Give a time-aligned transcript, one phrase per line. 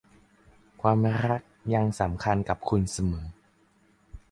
[0.81, 1.41] ความรัก
[1.73, 3.25] ยังสำคัญกับคุณเสมอ